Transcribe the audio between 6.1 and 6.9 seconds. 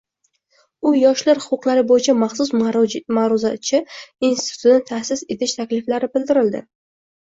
bildirildi.